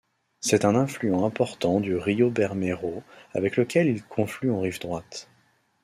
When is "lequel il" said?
3.55-4.03